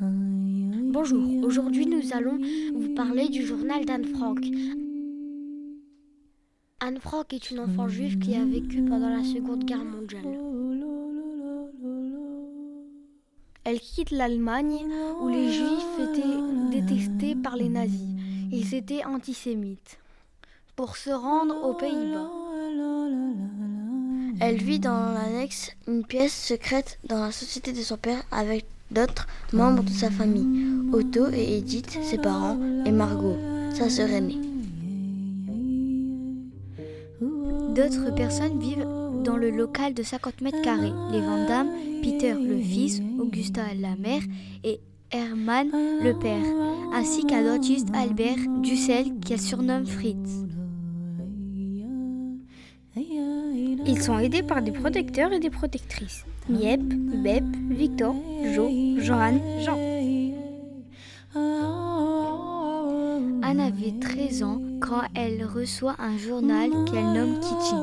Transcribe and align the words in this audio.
Bonjour, 0.00 1.44
aujourd'hui 1.44 1.86
nous 1.86 2.12
allons 2.12 2.38
vous 2.74 2.94
parler 2.94 3.28
du 3.28 3.44
journal 3.44 3.84
d'Anne 3.84 4.04
Frank. 4.04 4.38
Anne 6.80 6.98
Frank 7.00 7.32
est 7.32 7.50
une 7.50 7.60
enfant 7.60 7.88
juive 7.88 8.18
qui 8.18 8.34
a 8.36 8.44
vécu 8.44 8.82
pendant 8.82 9.08
la 9.08 9.24
Seconde 9.24 9.64
Guerre 9.64 9.84
mondiale. 9.84 10.38
Elle 13.64 13.80
quitte 13.80 14.10
l'Allemagne 14.10 14.86
où 15.20 15.28
les 15.28 15.52
juifs 15.52 15.98
étaient 15.98 16.80
détestés 16.80 17.34
par 17.34 17.56
les 17.56 17.68
nazis. 17.68 18.16
Ils 18.52 18.74
étaient 18.74 19.04
antisémites. 19.04 19.98
Pour 20.76 20.96
se 20.96 21.10
rendre 21.10 21.54
aux 21.64 21.74
Pays-Bas. 21.74 22.30
Elle 24.40 24.56
vit 24.56 24.80
dans 24.80 25.12
l'annexe 25.12 25.72
une 25.86 26.04
pièce 26.04 26.34
secrète 26.34 26.98
dans 27.04 27.20
la 27.20 27.32
société 27.32 27.72
de 27.72 27.82
son 27.82 27.96
père 27.96 28.22
avec 28.30 28.66
d'autres 28.92 29.26
membres 29.52 29.82
de 29.82 29.90
sa 29.90 30.10
famille, 30.10 30.92
Otto 30.92 31.26
et 31.32 31.58
Edith, 31.58 31.98
ses 32.02 32.18
parents, 32.18 32.58
et 32.84 32.92
Margot, 32.92 33.36
sa 33.74 33.88
sœur 33.88 34.10
aînée. 34.10 34.38
D'autres 37.74 38.14
personnes 38.14 38.58
vivent 38.58 38.86
dans 39.24 39.36
le 39.36 39.50
local 39.50 39.94
de 39.94 40.02
50 40.02 40.40
mètres 40.42 40.60
carrés. 40.62 40.92
Les 41.10 41.20
Van 41.20 41.46
Damme, 41.46 41.68
Peter 42.02 42.34
le 42.34 42.58
fils, 42.60 43.00
Augusta 43.18 43.62
la 43.80 43.96
mère 43.96 44.22
et 44.64 44.80
Hermann 45.10 45.70
le 46.02 46.18
père, 46.18 46.44
ainsi 46.92 47.24
qu'un 47.24 47.44
dentiste 47.44 47.88
Albert 47.94 48.38
Dussel 48.62 49.12
qu'elle 49.24 49.40
surnomme 49.40 49.86
Fritz. 49.86 50.42
Ils 53.86 54.02
sont 54.02 54.18
aidés 54.18 54.42
par 54.42 54.62
des 54.62 54.72
protecteurs 54.72 55.32
et 55.32 55.38
des 55.38 55.50
protectrices. 55.50 56.24
Miep, 56.48 56.80
Bep, 57.22 57.44
Victor, 57.70 58.14
Jo, 58.54 58.68
Johan, 58.98 59.38
Jean. 59.60 59.78
Anne 63.42 63.60
avait 63.60 63.92
13 64.00 64.42
ans 64.42 64.60
quand 64.80 65.02
elle 65.14 65.44
reçoit 65.44 65.96
un 65.98 66.16
journal 66.16 66.70
qu'elle 66.90 67.12
nomme 67.12 67.38
Kitty. 67.40 67.74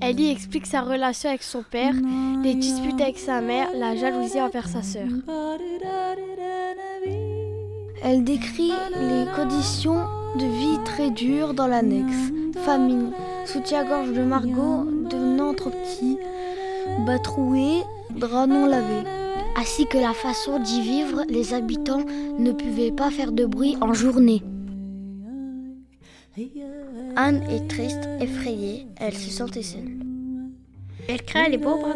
Elle 0.00 0.20
y 0.20 0.30
explique 0.30 0.66
sa 0.66 0.82
relation 0.82 1.28
avec 1.28 1.42
son 1.42 1.62
père, 1.62 1.94
les 2.42 2.54
disputes 2.54 3.00
avec 3.00 3.18
sa 3.18 3.40
mère, 3.40 3.68
la 3.74 3.94
jalousie 3.94 4.40
envers 4.40 4.68
sa 4.68 4.82
sœur. 4.82 5.08
Elle 8.02 8.24
décrit 8.24 8.72
les 9.00 9.26
conditions 9.36 10.04
de 10.36 10.46
vie 10.46 10.78
très 10.84 11.10
dures 11.10 11.54
dans 11.54 11.66
l'annexe. 11.66 12.32
Famine, 12.64 13.10
soutien-gorge 13.46 14.12
de 14.12 14.22
Margot 14.22 14.84
devenant 15.10 15.54
trop 15.54 15.70
petit, 15.70 16.18
bas 17.06 17.18
troué, 17.18 17.82
drap 18.10 18.46
non 18.46 18.66
lavé. 18.66 19.08
Ainsi 19.56 19.86
que 19.86 19.98
la 19.98 20.12
façon 20.12 20.58
d'y 20.58 20.80
vivre, 20.80 21.24
les 21.28 21.54
habitants 21.54 22.04
ne 22.38 22.52
pouvaient 22.52 22.92
pas 22.92 23.10
faire 23.10 23.32
de 23.32 23.44
bruit 23.44 23.76
en 23.80 23.92
journée. 23.92 24.42
Anne 27.16 27.42
est 27.50 27.68
triste, 27.68 28.08
effrayée, 28.20 28.86
elle 28.96 29.14
se 29.14 29.30
sentait 29.30 29.62
seule. 29.62 29.98
Elle 31.08 31.22
craint 31.22 31.48
les 31.48 31.58
pauvres 31.58 31.94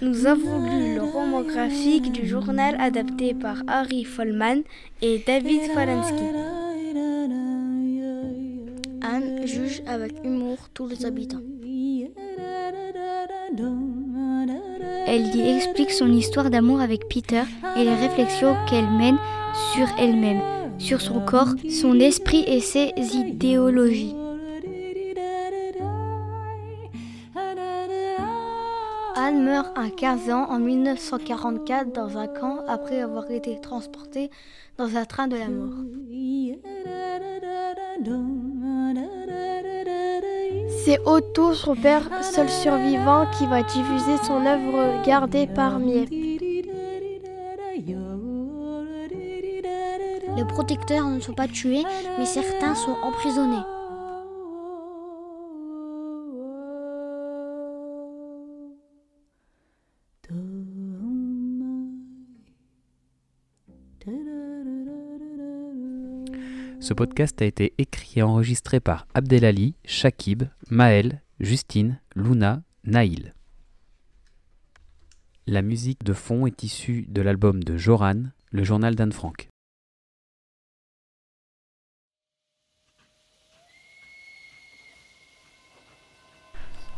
Nous 0.00 0.26
avons 0.26 0.64
lu 0.64 0.94
le 0.94 1.02
roman 1.02 1.42
graphique 1.42 2.12
du 2.12 2.28
journal 2.28 2.76
adapté 2.80 3.34
par 3.34 3.56
Harry 3.66 4.04
Follman 4.04 4.62
et 5.02 5.20
David 5.26 5.62
Falansky. 5.74 6.22
Anne 9.02 9.44
juge 9.44 9.82
avec 9.88 10.12
humour 10.22 10.58
tous 10.72 10.86
les 10.86 11.04
habitants. 11.04 11.42
Elle 15.08 15.34
y 15.34 15.56
explique 15.56 15.90
son 15.90 16.12
histoire 16.12 16.48
d'amour 16.48 16.80
avec 16.80 17.08
Peter 17.08 17.42
et 17.76 17.82
les 17.82 17.94
réflexions 17.96 18.54
qu'elle 18.70 18.88
mène 18.90 19.18
sur 19.74 19.88
elle-même, 19.98 20.42
sur 20.78 21.00
son 21.00 21.18
corps, 21.18 21.54
son 21.68 21.98
esprit 21.98 22.44
et 22.46 22.60
ses 22.60 22.92
idéologies. 23.16 24.14
Meurt 29.32 29.76
à 29.76 29.90
15 29.90 30.30
ans 30.30 30.46
en 30.48 30.58
1944 30.58 31.92
dans 31.92 32.16
un 32.16 32.26
camp 32.26 32.60
après 32.66 33.00
avoir 33.00 33.30
été 33.30 33.60
transportée 33.60 34.30
dans 34.78 34.96
un 34.96 35.04
train 35.04 35.28
de 35.28 35.36
la 35.36 35.48
mort. 35.48 35.74
C'est 40.84 40.98
Otto, 41.04 41.52
son 41.52 41.76
père, 41.76 42.08
seul 42.22 42.48
survivant, 42.48 43.26
qui 43.36 43.46
va 43.46 43.62
diffuser 43.62 44.16
son 44.24 44.46
œuvre 44.46 45.02
gardée 45.04 45.46
par 45.46 45.78
Miep. 45.78 46.08
Les 50.36 50.44
protecteurs 50.44 51.06
ne 51.06 51.20
sont 51.20 51.34
pas 51.34 51.48
tués, 51.48 51.84
mais 52.18 52.26
certains 52.26 52.74
sont 52.74 52.96
emprisonnés. 53.02 53.77
Ce 66.80 66.94
podcast 66.94 67.42
a 67.42 67.44
été 67.44 67.74
écrit 67.78 68.20
et 68.20 68.22
enregistré 68.22 68.80
par 68.80 69.06
Abdelali, 69.14 69.74
Shakib, 69.84 70.44
Maël, 70.70 71.22
Justine, 71.40 72.00
Luna, 72.14 72.62
Naïl. 72.84 73.34
La 75.46 75.62
musique 75.62 76.04
de 76.04 76.12
fond 76.12 76.46
est 76.46 76.62
issue 76.62 77.06
de 77.08 77.22
l'album 77.22 77.64
de 77.64 77.76
Joran, 77.76 78.24
le 78.50 78.64
journal 78.64 78.94
d'Anne 78.94 79.12
Frank. 79.12 79.48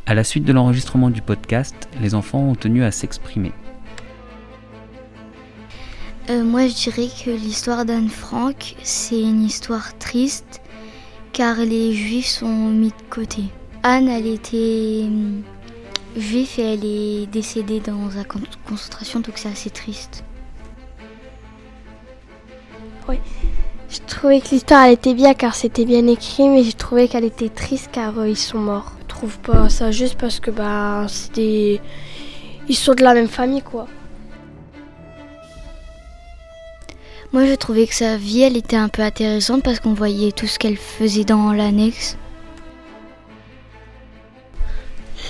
À 0.07 0.15
la 0.15 0.25
suite 0.25 0.45
de 0.45 0.53
l'enregistrement 0.53 1.11
du 1.11 1.23
podcast, 1.23 1.89
les 2.01 2.17
enfants 2.17 2.41
ont 2.41 2.57
tenu 2.57 2.83
à 2.83 2.91
s'exprimer. 2.91 3.53
Moi, 6.51 6.67
je 6.67 6.75
dirais 6.75 7.07
que 7.25 7.31
l'histoire 7.31 7.85
d'Anne 7.85 8.09
Frank, 8.09 8.75
c'est 8.83 9.21
une 9.21 9.45
histoire 9.45 9.97
triste, 9.99 10.61
car 11.33 11.55
les 11.59 11.93
Juifs 11.93 12.27
sont 12.27 12.49
mis 12.49 12.89
de 12.89 13.09
côté. 13.09 13.45
Anne, 13.85 14.09
elle 14.09 14.27
était 14.27 15.03
hum, 15.05 15.45
juive 16.17 16.51
et 16.59 16.63
elle 16.63 16.85
est 16.85 17.27
décédée 17.27 17.79
dans 17.79 18.09
la 18.17 18.25
concentration, 18.69 19.21
donc 19.21 19.35
c'est 19.37 19.49
assez 19.49 19.71
triste. 19.71 20.25
Oui. 23.09 23.19
Je 23.89 24.01
trouvais 24.09 24.41
que 24.41 24.49
l'histoire 24.49 24.87
elle 24.87 24.95
était 24.95 25.15
bien 25.15 25.35
car 25.35 25.55
c'était 25.55 25.85
bien 25.85 26.05
écrit, 26.09 26.49
mais 26.49 26.65
j'ai 26.65 26.73
trouvé 26.73 27.07
qu'elle 27.07 27.27
était 27.27 27.49
triste 27.49 27.91
car 27.93 28.19
euh, 28.19 28.29
ils 28.29 28.37
sont 28.37 28.59
morts. 28.59 28.95
Je 29.03 29.07
trouve 29.07 29.39
pas 29.39 29.69
ça 29.69 29.93
juste 29.93 30.19
parce 30.19 30.41
que 30.41 30.51
bah 30.51 31.07
c'est 31.07 31.33
des... 31.33 31.81
ils 32.69 32.75
sont 32.75 32.95
de 32.95 33.05
la 33.05 33.15
même 33.15 33.29
famille 33.29 33.63
quoi. 33.63 33.87
Moi, 37.33 37.47
je 37.47 37.55
trouvais 37.55 37.87
que 37.87 37.95
sa 37.95 38.17
vie, 38.17 38.43
elle 38.43 38.57
était 38.57 38.75
un 38.75 38.89
peu 38.89 39.03
intéressante 39.03 39.63
parce 39.63 39.79
qu'on 39.79 39.95
voyait 39.95 40.33
tout 40.33 40.49
ce 40.49 40.59
qu'elle 40.59 40.77
faisait 40.77 41.23
dans 41.23 41.53
l'annexe. 41.53 42.17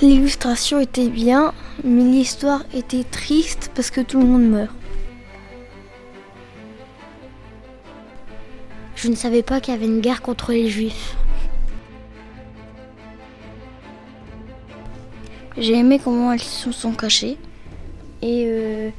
L'illustration 0.01 0.79
était 0.79 1.09
bien, 1.09 1.53
mais 1.83 2.03
l'histoire 2.03 2.63
était 2.73 3.03
triste 3.03 3.69
parce 3.75 3.91
que 3.91 4.01
tout 4.01 4.19
le 4.19 4.25
monde 4.25 4.49
meurt. 4.49 4.75
Je 8.95 9.07
ne 9.07 9.15
savais 9.15 9.43
pas 9.43 9.61
qu'il 9.61 9.75
y 9.75 9.77
avait 9.77 9.85
une 9.85 10.01
guerre 10.01 10.23
contre 10.23 10.53
les 10.53 10.69
juifs. 10.69 11.15
J'ai 15.55 15.75
aimé 15.75 16.01
comment 16.03 16.33
elles 16.33 16.39
se 16.39 16.71
sont 16.71 16.93
cachées. 16.93 17.37
Et 18.23 18.45
euh, 18.47 18.89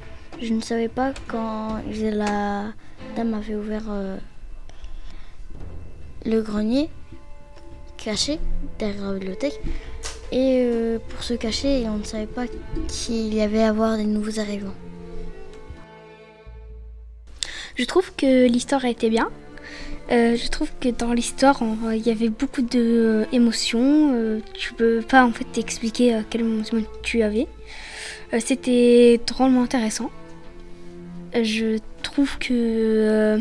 je 0.41 0.53
ne 0.55 0.61
savais 0.61 0.89
pas 0.89 1.13
quand 1.27 1.81
la 2.01 2.73
dame 3.17 3.35
avait 3.35 3.55
ouvert 3.55 3.85
euh, 3.89 4.17
le 6.25 6.41
grenier 6.41 6.89
caché 7.97 8.39
derrière 8.79 9.13
la 9.13 9.19
bibliothèque. 9.19 9.61
Et 10.33 10.63
euh, 10.63 10.99
pour 11.09 11.23
se 11.23 11.35
cacher, 11.35 11.85
on 11.89 11.99
ne 11.99 12.05
savait 12.05 12.27
pas 12.27 12.47
qu'il 12.89 13.35
y 13.35 13.41
avait 13.41 13.63
à 13.63 13.69
avoir 13.69 13.97
des 13.97 14.05
nouveaux 14.05 14.41
arrivants. 14.41 14.75
Je 17.77 17.85
trouve 17.85 18.15
que 18.17 18.47
l'histoire 18.47 18.85
a 18.85 18.89
été 18.89 19.09
bien. 19.09 19.31
Euh, 20.11 20.37
je 20.37 20.49
trouve 20.49 20.71
que 20.81 20.89
dans 20.89 21.13
l'histoire, 21.13 21.63
il 21.93 22.07
y 22.07 22.11
avait 22.11 22.29
beaucoup 22.29 22.63
d'émotions. 22.63 24.41
tu 24.55 24.73
peux 24.75 25.01
pas 25.01 25.25
en 25.25 25.33
fait 25.33 25.45
t'expliquer 25.45 26.21
quelle 26.29 26.43
émotion 26.43 26.83
tu 27.03 27.23
avais. 27.23 27.47
C'était 28.41 29.21
drôlement 29.27 29.63
intéressant. 29.63 30.11
Je 31.35 31.79
trouve 32.03 32.39
que. 32.39 32.53
Euh, 32.53 33.39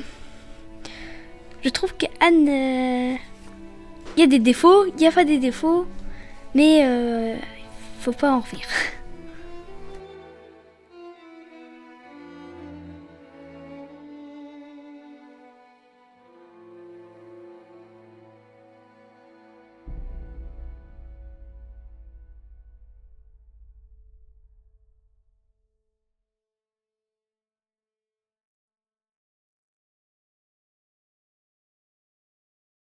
je 1.64 1.70
trouve 1.70 1.94
que 1.96 2.06
Anne. 2.20 2.48
Il 2.48 2.50
euh, 2.50 3.18
y 4.18 4.24
a 4.24 4.28
des 4.28 4.40
défauts, 4.40 4.86
il 4.86 4.96
n'y 4.96 5.08
a 5.08 5.12
pas 5.12 5.26
des 5.26 5.38
défauts, 5.38 5.86
mais 6.56 6.80
il 6.80 6.86
euh, 6.86 7.36
faut 8.00 8.14
pas 8.14 8.32
en 8.32 8.40
rire. 8.40 8.68